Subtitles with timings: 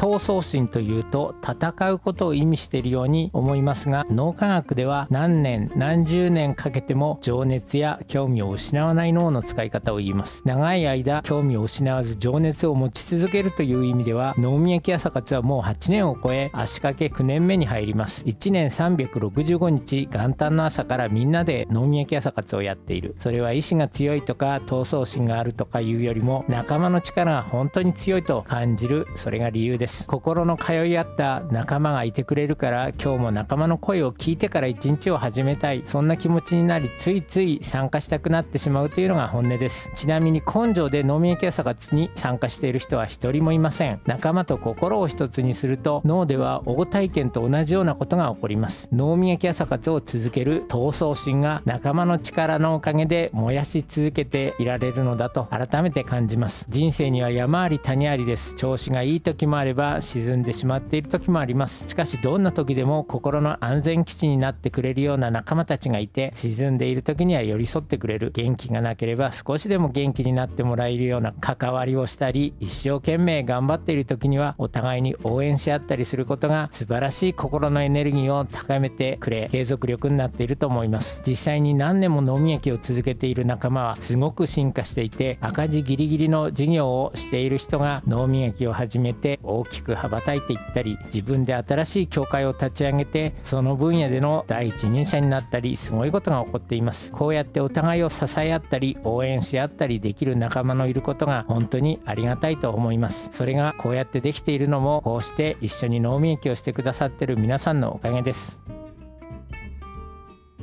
[0.00, 10.40] 闘争心というと戦うことを意味しているように思いますが脳科学では何年何十年かけても情熱や興味を失わない脳の使い方を言います。
[10.46, 18.24] 長い間興味を失わず情熱を持ち続けるという意味では脳みやき朝活はもう8年を超え足掛け9年目に入ります。
[18.24, 23.16] 1年365日元旦の朝からみんなで脳みやき朝活をやっている。
[23.20, 29.06] それは意志が強いとか闘争心があるとかいうよりも仲間の力が本当に強いと感じる。
[29.14, 29.89] それが理由です。
[29.90, 30.06] です。
[30.06, 35.82] 心の通い合った仲間がいてくれるから今日も仲間の声を聞いてから一日を始めたい。
[35.86, 39.90] そんな気持ちになりついつい参加したくなってしまうというのが本音です。
[39.94, 44.00] ちなみに根性で脳みやき朝活に参加している人は一人もいません。
[44.06, 48.88] 仲間と心を一つにすると脳では応体験と同じようなことが起こります。
[48.92, 56.66] 脳みやき朝活を続ける闘争心が仲間の力のおかげで燃やし続けていられるのだと改めて感じます。
[56.68, 58.54] 人生には山あり谷ありです。
[58.54, 61.86] 調子がいい時もあればば沈んでしまっている時もあります。
[61.88, 68.30] しかしどんな時でも心の安全基地になってくれるような仲間たちがいて沈んでいる時には寄り添ってくれる。
[68.34, 81.22] 元気がなければ少しでも元気になってもらえるような関わりをしたり一生懸命頑張っている時にはお互いに応援し合ったりすることが素晴らしい心のエネルギーを高めてくれ継続力になっていると思います。
[81.26, 97.12] 実際に何年も飲み焼きを続けている仲間はすごく進化していて赤字ギリギリの事業をしている人が脳みやきを始めて大きく羽ばたいていったり自分で新しい教会を立ち上げてその分野での第一人者になったりすごいことが起こっています。
[97.12, 103.30] こうやってお互いを支え合ったり応援し合ったりできる仲間のいることが本当にありがたいと思います。
[103.32, 108.58] それがこうやってできているのもこうして一緒に脳みきをしてくださってる皆さんのおかげです。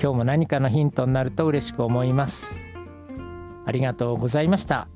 [0.00, 2.58] 今日も何かのヒントになると嬉しく思います。
[3.64, 4.95] ありがとうございました。